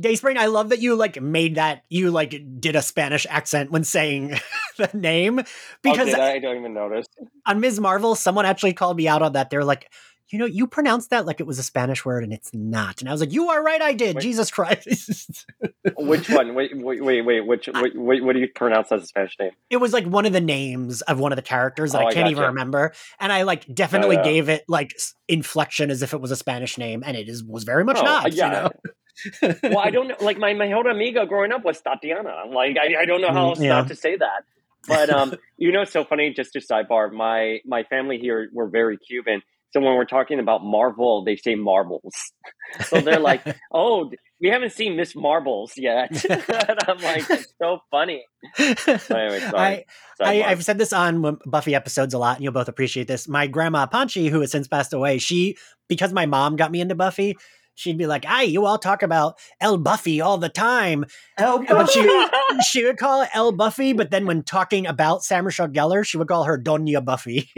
[0.00, 3.84] Dayspring, I love that you like made that you like did a Spanish accent when
[3.84, 4.38] saying
[4.76, 5.36] the name
[5.82, 6.32] because oh, did I?
[6.32, 7.06] I don't even notice.
[7.46, 7.78] on Ms.
[7.80, 9.50] Marvel, someone actually called me out on that.
[9.50, 9.90] They're like,
[10.32, 13.00] you know, you pronounced that like it was a Spanish word and it's not.
[13.00, 14.16] And I was like, you are right, I did.
[14.16, 14.22] Wait.
[14.22, 15.46] Jesus Christ.
[15.98, 16.54] Which one?
[16.54, 17.46] Wait, wait, wait, wait.
[17.46, 17.68] Which?
[17.72, 19.50] Wait, wait, what do you pronounce as a Spanish name?
[19.68, 22.08] it was like one of the names of one of the characters that Oh, I
[22.10, 22.48] I can't even gotcha.
[22.50, 22.92] remember.
[23.20, 24.94] And I like definitely gave it like
[25.28, 28.04] inflection as if it was a Spanish name, and it is was very much Oh,
[28.04, 28.32] not.
[28.32, 28.46] yeah.
[28.46, 29.60] You know?
[29.64, 30.16] well, I don't know.
[30.20, 32.30] Like my my whole amiga growing up was Tatiana.
[32.30, 33.68] I'm like, I, I don't know how Mm, else yeah.
[33.68, 34.44] not to say that.
[34.88, 36.32] But um, you know, it's so funny.
[36.32, 39.42] Just to sidebar, my my family here were very Cuban.
[39.72, 42.14] So when we're talking about Marvel, they say marbles.
[42.86, 47.78] so they're like, "Oh, we haven't seen Miss Marbles yet." and I'm like, "It's so
[47.90, 48.24] funny."
[48.58, 49.40] Anyway, sorry.
[49.40, 49.84] I,
[50.20, 50.44] I, Sidebar.
[50.44, 53.26] I've said this on Buffy episodes a lot, and you'll both appreciate this.
[53.28, 55.56] My grandma Panchi, who has since passed away, she
[55.88, 57.36] because my mom got me into Buffy,
[57.74, 61.06] she'd be like, "Hey, you all talk about El Buffy all the time,"
[61.38, 62.28] Oh, but she
[62.70, 66.18] she would call it El Buffy, but then when talking about Sarah Michelle Gellar, she
[66.18, 67.50] would call her Doña Buffy.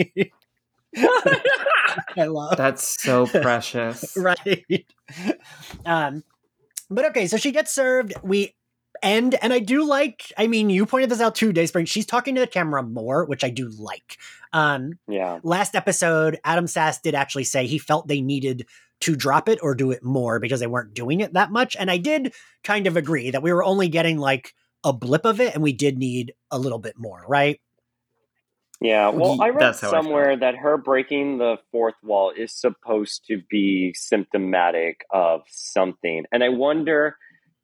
[2.16, 4.16] I love That's so precious.
[4.16, 4.86] right.
[5.84, 6.22] Um,
[6.90, 8.14] but okay, so she gets served.
[8.22, 8.54] We
[9.02, 10.32] end, and I do like.
[10.38, 11.86] I mean, you pointed this out too, Dayspring.
[11.86, 14.18] She's talking to the camera more, which I do like.
[14.52, 15.40] Um, yeah.
[15.42, 18.66] last episode, Adam Sass did actually say he felt they needed
[19.00, 21.90] to drop it or do it more because they weren't doing it that much, and
[21.90, 24.54] I did kind of agree that we were only getting like
[24.84, 27.60] a blip of it, and we did need a little bit more, right?
[28.80, 33.24] Yeah, well, I read how I somewhere that her breaking the fourth wall is supposed
[33.28, 36.24] to be symptomatic of something.
[36.32, 37.16] And I wonder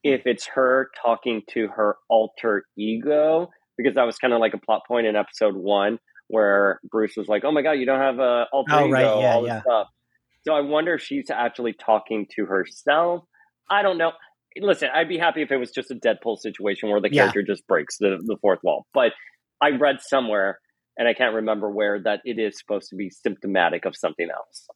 [0.03, 4.59] if it's her talking to her alter ego, because that was kind of like a
[4.59, 8.19] plot point in episode one where Bruce was like, oh my God, you don't have
[8.21, 9.61] a alter Oh, ego, right, yeah, all this yeah.
[9.63, 9.89] stuff.
[10.47, 13.25] So I wonder if she's actually talking to herself.
[13.69, 14.13] I don't know.
[14.57, 17.23] Listen, I'd be happy if it was just a Deadpool situation where the Yeah.
[17.23, 18.87] character just breaks the, the fourth wall.
[18.95, 19.13] But
[19.61, 20.61] I read somewhere
[21.01, 24.69] and I can't remember where that it is supposed to be symptomatic of something else.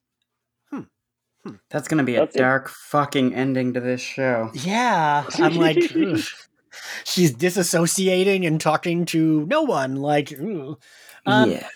[1.68, 2.32] That's gonna be a it.
[2.32, 4.50] dark fucking ending to this show.
[4.54, 5.76] Yeah, I'm like,
[7.04, 9.96] she's disassociating and talking to no one.
[9.96, 10.78] Like, ugh.
[11.26, 11.68] Um, yeah.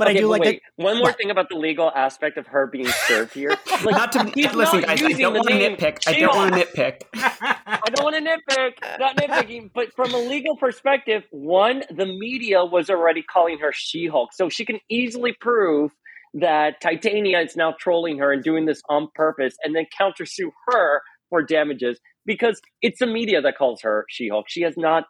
[0.00, 0.62] But I Okay, do like wait.
[0.78, 0.84] that.
[0.84, 1.18] One more what?
[1.18, 3.54] thing about the legal aspect of her being served here.
[3.84, 5.02] Like, Not to he's listen, not guys.
[5.02, 5.98] I don't want to nitpick.
[6.06, 7.02] I don't want to nitpick.
[7.14, 12.64] I don't want to nitpick, not nitpicking, but from a legal perspective, one, the media
[12.64, 14.32] was already calling her She Hulk.
[14.32, 15.92] So she can easily prove
[16.34, 21.02] that Titania is now trolling her and doing this on purpose and then countersue her
[21.28, 24.46] for damages because it's the media that calls her She Hulk.
[24.48, 25.04] She has not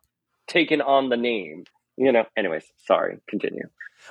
[0.48, 1.64] taken on the name.
[1.96, 3.64] You know, anyways, sorry, continue.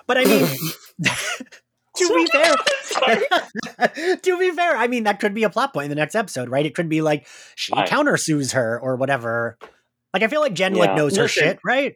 [0.08, 0.46] But I mean,
[1.98, 2.56] to be fair,
[4.18, 6.50] to be fair, I mean that could be a plot point in the next episode,
[6.50, 6.66] right?
[6.66, 7.88] It could be like she Right.
[7.90, 9.58] countersues her or whatever.
[10.14, 10.96] Like I feel like Jen like Yeah.
[10.96, 11.96] knows her shit, right?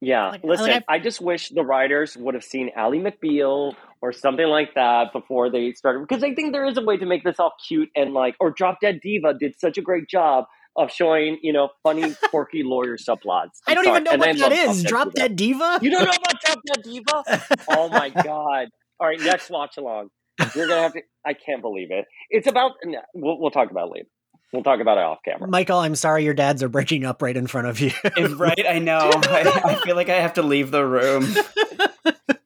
[0.00, 4.12] Yeah, Like- listen, like I just wish the writers would have seen Ally McBeal or
[4.12, 7.22] something like that before they started, because I think there is a way to make
[7.22, 10.90] this all cute and like, or Drop Dead Diva did such a great job of
[10.90, 13.58] showing, you know, funny, quirky lawyer subplots.
[13.66, 14.84] I don't I'm even know and what I that love.
[14.84, 15.78] Drop Dead Diva.
[15.82, 17.24] You don't know about Drop Dead Diva?
[17.68, 18.68] Oh my god!
[19.00, 20.08] All right, next watch along.
[20.54, 21.02] You're gonna have to.
[21.26, 22.06] I can't believe it.
[22.30, 22.72] It's about.
[23.14, 24.08] We'll, we'll talk about it later.
[24.52, 25.48] We'll talk about it off camera.
[25.48, 27.90] Michael, I'm sorry your dads are breaking up right in front of you.
[28.36, 28.66] right?
[28.68, 28.98] I know.
[29.14, 31.24] I, I feel like I have to leave the room.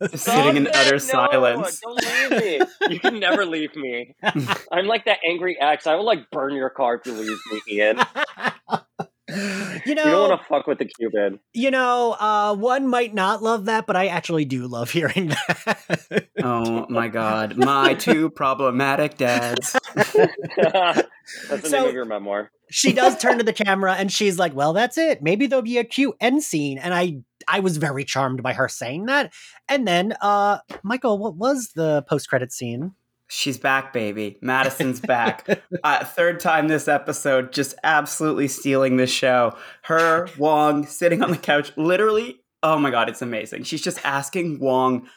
[0.14, 1.00] Sitting in utter it!
[1.00, 1.80] silence.
[1.80, 2.60] Don't leave me.
[2.90, 4.14] You can never leave me.
[4.72, 5.86] I'm like that angry ex.
[5.86, 8.00] I will like burn your car if you leave me, Ian.
[9.28, 11.40] you know, You don't want to fuck with the Cuban.
[11.52, 16.28] you know, uh, one might not love that, but I actually do love hearing that.
[16.42, 19.76] Oh my god, my two problematic dads.
[19.96, 22.50] That's the So- name of your memoir.
[22.70, 25.22] she does turn to the camera and she's like, "Well, that's it.
[25.22, 28.68] Maybe there'll be a cute end scene." And I, I was very charmed by her
[28.68, 29.32] saying that.
[29.68, 32.92] And then, uh, Michael, what was the post-credit scene?
[33.28, 34.38] She's back, baby.
[34.40, 35.48] Madison's back.
[35.84, 39.56] uh, third time this episode, just absolutely stealing the show.
[39.82, 42.40] Her, Wong, sitting on the couch, literally.
[42.62, 43.64] Oh my god, it's amazing.
[43.64, 45.08] She's just asking Wong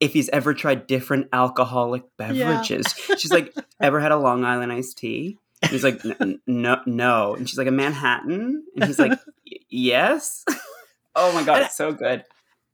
[0.00, 2.92] if he's ever tried different alcoholic beverages.
[3.16, 6.00] She's like, "Ever had a Long Island iced tea?" And he's like,
[6.46, 9.16] "No, no." And she's like, "A Manhattan?" And he's like,
[9.70, 10.44] "Yes."
[11.14, 12.24] oh my god, it's so good.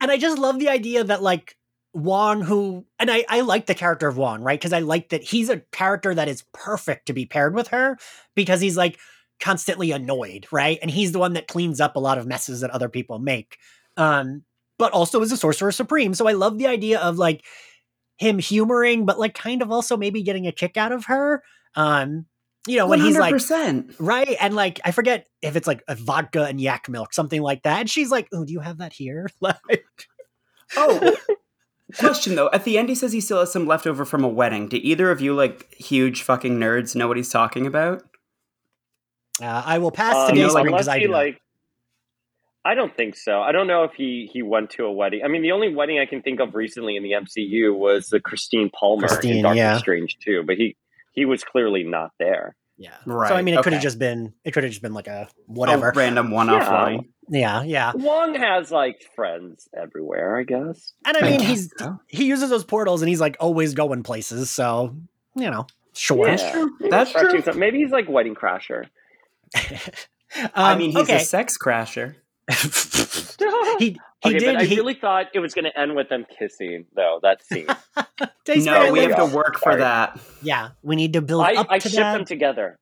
[0.00, 1.57] And I just love the idea that like
[1.98, 4.58] Wong, who and I, I like the character of Wong, right?
[4.58, 7.98] Because I like that he's a character that is perfect to be paired with her
[8.34, 8.98] because he's like
[9.40, 10.78] constantly annoyed, right?
[10.82, 13.58] And he's the one that cleans up a lot of messes that other people make.
[13.96, 14.44] Um,
[14.78, 16.14] but also is a sorcerer supreme.
[16.14, 17.44] So I love the idea of like
[18.16, 21.42] him humoring, but like kind of also maybe getting a kick out of her.
[21.74, 22.26] Um,
[22.66, 23.32] you know, when he's like
[23.98, 24.36] Right.
[24.40, 27.80] And like, I forget if it's like a vodka and yak milk, something like that.
[27.80, 29.28] And she's like, Oh, do you have that here?
[29.40, 29.84] Like,
[30.76, 31.16] Oh,
[31.96, 32.50] question though.
[32.52, 34.68] At the end, he says he still has some leftover from a wedding.
[34.68, 38.02] Do either of you, like huge fucking nerds, know what he's talking about?
[39.40, 41.10] uh, I will pass Um, today's no, screen unless because I he do.
[41.12, 41.16] not.
[41.18, 41.40] like,
[42.64, 43.40] I don't think so.
[43.40, 45.20] I don't know if he he went to a wedding.
[45.24, 48.20] I mean, the only wedding I can think of recently in the MCU was the
[48.20, 49.78] Christine Palmer Christine, in Doctor yeah.
[49.78, 50.42] Strange too.
[50.46, 50.76] But he
[51.12, 52.56] he was clearly not there.
[52.78, 52.94] Yeah.
[53.04, 55.06] Right, So I mean, it could have just been, it could have just been like
[55.08, 55.92] a A whatever.
[55.94, 56.72] random one-off Yeah.
[56.82, 57.08] line.
[57.28, 57.62] yeah.
[57.64, 57.92] Yeah.
[57.94, 60.92] Wong has like friends everywhere, I guess.
[61.04, 61.98] And I mean, guess he's, so.
[62.06, 64.48] he uses those portals and he's like always going places.
[64.50, 64.96] So,
[65.34, 66.24] you know, sure.
[66.26, 66.70] That's true.
[66.80, 67.42] Maybe That's true.
[67.54, 68.86] maybe he's like wedding crasher.
[70.54, 71.16] I Um, mean, he's okay.
[71.16, 72.14] a sex crasher.
[72.50, 74.44] He, he okay, did.
[74.54, 77.20] but I he, really thought it was going to end with them kissing, though.
[77.22, 77.66] That scene.
[78.48, 79.80] No, Barely- we have to work for Sorry.
[79.82, 80.18] that.
[80.42, 82.14] yeah, we need to build I, up I to ship that.
[82.14, 82.78] them together.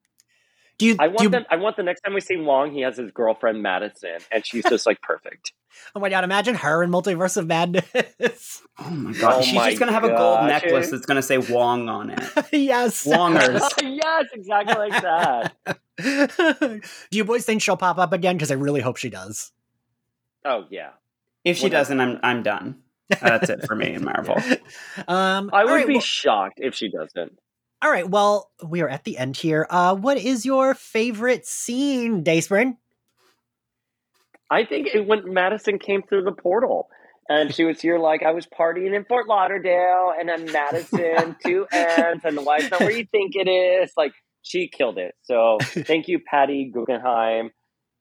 [0.77, 1.45] do you, I want you- them.
[1.51, 4.63] I want the next time we see Wong, he has his girlfriend Madison, and she's
[4.63, 5.51] just like perfect.
[5.95, 6.23] Oh my god!
[6.23, 8.63] Imagine her in Multiverse of Madness.
[8.79, 9.33] Oh my god.
[9.35, 12.19] Oh She's my just gonna have a gold necklace that's gonna say Wong on it.
[12.51, 13.05] yes.
[13.05, 13.61] Wongers.
[13.83, 15.53] yes, exactly like that.
[17.11, 18.37] Do you boys think she'll pop up again?
[18.37, 19.51] Because I really hope she does.
[20.47, 20.91] Oh yeah,
[21.43, 21.79] If she Whatever.
[21.81, 22.77] doesn't, I'm I'm done.
[23.21, 24.35] That's it for me in Marvel.
[25.07, 27.37] Um, I would right, be well- shocked if she doesn't.
[27.81, 28.09] all right.
[28.09, 29.67] Well, we are at the end here.
[29.69, 32.77] Uh, what is your favorite scene, Dayspring?
[34.49, 36.89] I think it, when Madison came through the portal.
[37.29, 41.67] And she was here like I was partying in Fort Lauderdale, and then Madison, two
[41.73, 43.91] ends, and the wife's not where you think it is.
[43.97, 45.13] Like she killed it.
[45.23, 47.49] So thank you, Patty Guggenheim.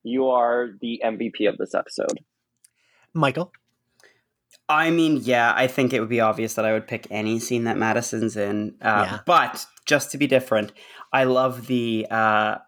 [0.05, 2.21] You are the MVP of this episode.
[3.17, 3.53] Michael.
[4.69, 7.65] I mean, yeah, I think it would be obvious that I would pick any scene
[7.65, 8.77] that Madison's in.
[8.81, 9.19] Uh, Yeah.
[9.25, 10.73] But just to be different,
[11.13, 12.59] I love the uh,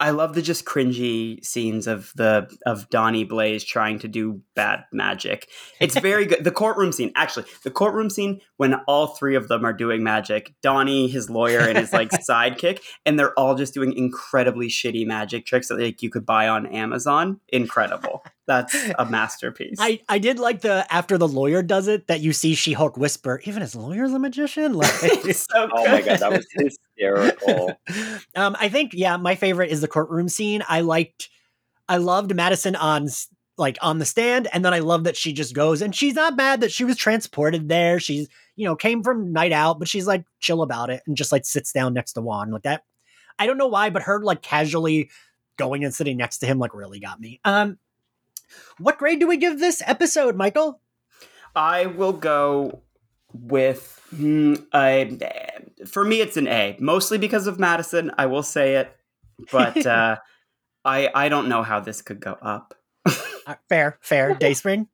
[0.00, 4.84] I love the just cringy scenes of the of Donnie Blaze trying to do bad
[4.92, 5.48] magic.
[5.80, 6.44] It's very good.
[6.44, 10.54] The courtroom scene, actually, the courtroom scene when all three of them are doing magic.
[10.62, 15.46] Donnie, his lawyer, and his like sidekick, and they're all just doing incredibly shitty magic
[15.46, 17.40] tricks that like you could buy on Amazon.
[17.48, 18.24] Incredible.
[18.48, 19.76] That's a masterpiece.
[19.78, 22.96] I, I did like the after the lawyer does it that you see She Hulk
[22.96, 24.72] whisper, even his lawyer's a magician.
[24.72, 27.78] Like, It's so Oh my god, that was hysterical.
[28.34, 30.64] um, I think yeah, my favorite is the courtroom scene.
[30.66, 31.28] I liked,
[31.88, 33.08] I loved Madison on
[33.58, 36.36] like on the stand, and then I love that she just goes and she's not
[36.36, 38.00] mad that she was transported there.
[38.00, 41.32] She's you know came from night out, but she's like chill about it and just
[41.32, 42.82] like sits down next to Wong like that.
[43.38, 45.10] I don't know why, but her like casually
[45.58, 47.40] going and sitting next to him like really got me.
[47.44, 47.78] Um,
[48.78, 50.80] what grade do we give this episode, Michael?
[51.54, 52.82] I will go
[53.32, 55.18] with hmm, a.
[55.86, 58.10] For me, it's an A, mostly because of Madison.
[58.18, 58.96] I will say it,
[59.50, 60.16] but uh,
[60.84, 62.74] I I don't know how this could go up.
[63.48, 64.34] Uh, fair, fair.
[64.34, 64.86] Dayspring.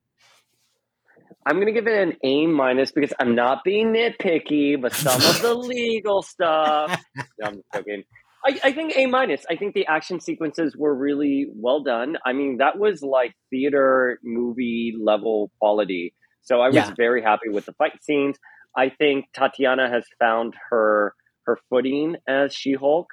[1.45, 5.41] I'm gonna give it an A minus because I'm not being nitpicky, but some of
[5.41, 7.03] the legal stuff.
[7.37, 8.03] No, I'm joking.
[8.45, 9.45] I, I think A minus.
[9.49, 12.17] I think the action sequences were really well done.
[12.25, 16.13] I mean, that was like theater movie level quality.
[16.43, 16.93] So I was Yeah.
[16.95, 18.37] very happy with the fight scenes.
[18.77, 21.13] I think Tatiana has found her
[21.45, 23.07] her footing as She Hulk.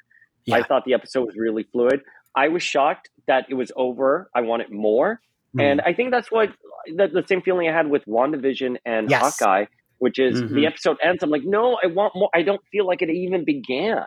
[0.53, 2.01] I thought the episode was really fluid.
[2.35, 4.31] I was shocked that it was over.
[4.35, 5.21] I wanted more.
[5.59, 6.49] And I think that's what
[6.87, 9.39] the, the same feeling I had with WandaVision and Yes.
[9.39, 9.67] Hawkeye,
[9.99, 10.55] which is Mhm.
[10.55, 11.23] the episode ends.
[11.23, 12.31] I'm like, no, I want more.
[12.35, 14.05] I don't feel like it even began.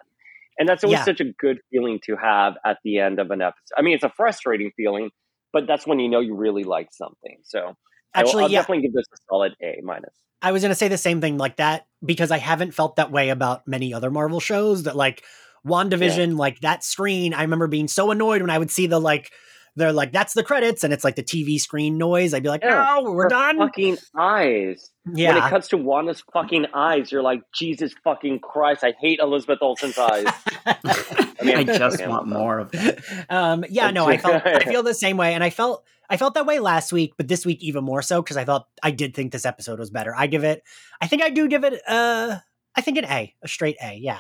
[0.58, 1.06] And that's always Yeah.
[1.06, 3.76] such a good feeling to have at the end of an episode.
[3.78, 5.12] I mean, it's a frustrating feeling,
[5.52, 7.38] but that's when you know you really like something.
[7.44, 7.76] So I will-
[8.14, 10.14] Actually, I'll yeah, definitely give this a solid A minus.
[10.42, 13.30] I was gonna say the same thing like that because I haven't felt that way
[13.30, 14.84] about many other Marvel shows.
[14.84, 15.24] That like
[15.66, 19.32] WandaVision, like that screen, I remember being so annoyed when I would see the like
[19.76, 22.34] they're like that's the credits and it's like the TV screen noise.
[22.34, 23.58] I'd be like, Yeah, no, we're done.
[23.58, 24.92] Fucking eyes.
[25.14, 25.30] Yeah.
[25.30, 28.84] When it yeah, cuts to Wanda's fucking eyes, you're like, Jesus fucking Christ!
[28.84, 30.26] I hate Elizabeth Olsen's eyes.
[30.66, 32.96] I, mean, I just okay, want well, more of them.
[33.30, 36.34] um, yeah, no, I felt I feel the same way, and I felt I felt
[36.36, 39.14] that way last week, but this week even more so because I thought I did
[39.14, 40.16] think this episode was better.
[40.16, 40.64] I give it,
[41.02, 42.38] I think I do give it, uh,
[42.76, 44.20] I think an A, a straight A, yeah.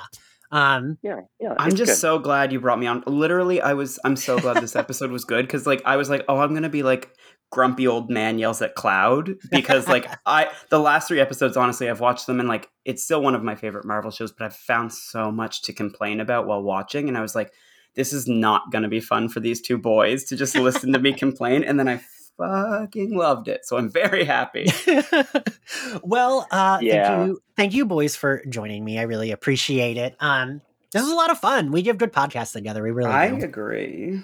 [0.51, 1.53] Um, Yeah, yeah.
[1.57, 1.97] I'm just good.
[1.97, 3.03] so glad you brought me on.
[3.05, 3.99] Literally, I was.
[4.05, 6.69] I'm so glad this episode was good because, like, I was like, oh, I'm gonna
[6.69, 7.11] be like
[7.51, 11.99] grumpy old man yells at cloud because, like, I the last three episodes, honestly, I've
[11.99, 14.93] watched them and like it's still one of my favorite Marvel shows, but I've found
[14.93, 17.51] so much to complain about while watching, and I was like,
[17.95, 21.13] this is not gonna be fun for these two boys to just listen to me
[21.13, 22.01] complain, and then I
[22.37, 24.65] fucking loved it, so I'm very happy.
[26.03, 27.07] well, uh, Yeah.
[27.17, 28.99] thank you, thank you, boys, for joining me.
[28.99, 30.15] I really appreciate it.
[30.19, 30.61] Um,
[30.91, 31.71] this was a lot of fun.
[31.71, 32.81] We give good podcasts together.
[32.81, 33.43] We really I do.
[33.43, 34.21] agree.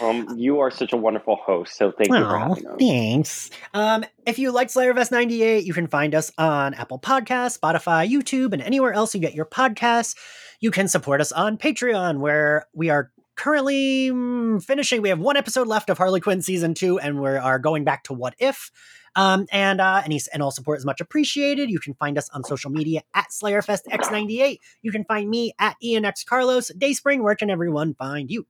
[0.00, 2.76] Um, you are such a wonderful host, so thank you for Aw, having us.
[2.78, 3.50] thanks.
[3.74, 8.52] Um, if you like Slayerfest 98, you can find us on Apple Podcasts, Spotify, YouTube,
[8.52, 10.16] and anywhere else you get your podcasts.
[10.60, 15.00] You can support us on Patreon, where we are currently mm, finishing.
[15.00, 18.04] We have one episode left of Harley Quinn season two, and we are going back
[18.04, 18.70] to What If.
[19.16, 21.70] Um, and uh, any and all support is much appreciated.
[21.70, 24.58] You can find us on social media at SlayerFestX98.
[24.82, 26.70] You can find me at ENX Carlos.
[26.76, 28.46] Dayspring, where can everyone find you?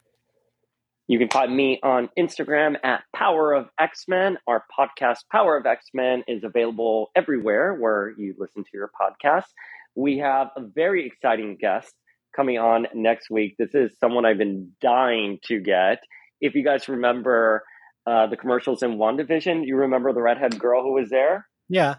[1.07, 4.37] You can find me on Instagram at Power of X Men.
[4.47, 9.47] Our podcast, Power of X Men, is available everywhere where you listen to your podcast.
[9.95, 11.95] We have a very exciting guest
[12.35, 13.57] coming on next week.
[13.59, 15.99] This is someone I've been dying to get.
[16.41, 17.63] If you guys remember
[18.07, 21.47] uh, the commercials in WandaVision, you remember the redhead girl who was there?
[21.69, 21.97] Yeah.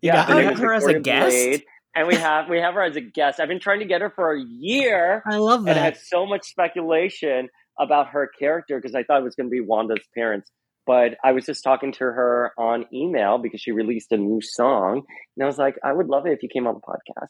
[0.00, 1.28] You Yeah, got- her we have her as a guest?
[1.34, 3.40] Blade, and we have we have her as a guest.
[3.40, 5.22] I've been trying to get her for a year.
[5.30, 5.82] I love and I that.
[5.82, 7.48] had so much speculation
[7.78, 10.50] about her character because I thought it was going to be Wanda's parents.
[10.86, 15.02] But I was just talking to her on email because she released a new song,
[15.36, 17.28] and I was like, I would love it if you came on the podcast.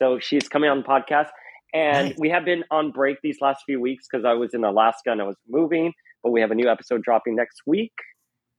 [0.00, 1.28] So she's coming on the podcast,
[1.72, 2.18] and Nice.
[2.18, 5.20] we have been on break these last few weeks because I was in Alaska and
[5.20, 5.92] I was moving.
[6.22, 7.92] But we have a new episode dropping next week,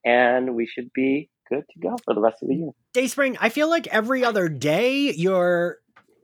[0.06, 2.70] and we should be good to go for the rest of the year.
[2.94, 5.78] Dayspring, I feel like every other day your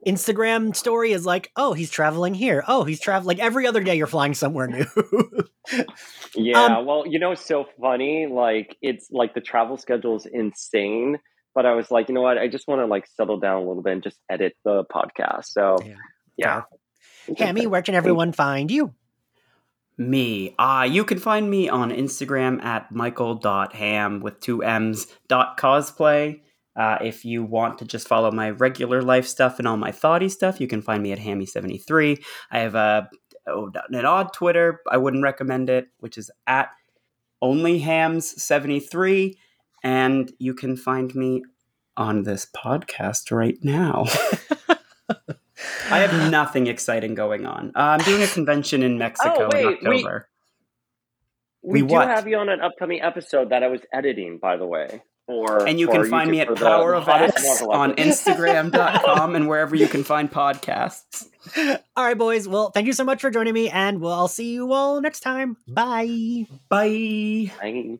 [0.06, 2.64] Instagram story is like, oh, he's traveling here.
[2.66, 3.38] Oh, he's traveling.
[3.38, 4.86] Like every other day you're flying somewhere new.
[6.34, 8.26] Yeah, Um, well, you know, it's so funny.
[8.26, 11.18] Like, it's like the travel schedule is insane.
[11.54, 12.38] But I was like, you know what?
[12.38, 15.46] I just want to like settle down a little bit and just edit the podcast.
[15.46, 15.94] So, Yeah.
[16.36, 16.62] yeah.
[17.38, 18.94] Hammy, where can everyone find you?
[19.98, 20.54] Me.
[20.58, 26.40] Uh, you can find me on Instagram at michael.ham with two M's dot cosplay.
[26.74, 30.30] Uh, if you want to just follow my regular life stuff and all my thoughty
[30.30, 32.24] stuff, you can find me at Hammy73.
[32.50, 33.10] I have a
[33.46, 34.80] oh, an odd Twitter.
[34.90, 36.70] I wouldn't recommend it, which is at
[37.44, 39.34] onlyhams73.
[39.82, 41.42] And you can find me
[41.96, 44.04] on this podcast right now.
[45.90, 47.68] I have nothing exciting going on.
[47.74, 50.28] Uh, I'm doing a convention in Mexico Oh, wait, in October.
[51.62, 52.08] We, We do what?
[52.08, 55.02] have you on an upcoming episode that I was editing, by the way.
[55.26, 57.94] For, And you for can find me at Power of hottest X on.
[57.96, 61.26] Instagram.com and wherever you can find podcasts.
[61.96, 62.48] All right, boys.
[62.48, 65.20] Well, thank you so much for joining me, and we'll I'll see you all next
[65.20, 65.56] time.
[65.68, 66.46] Bye.
[66.68, 67.52] Bye.
[67.60, 67.98] Bye.